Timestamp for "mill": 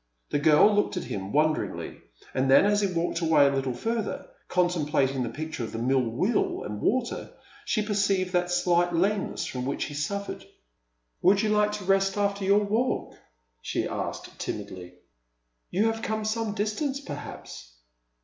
5.79-6.01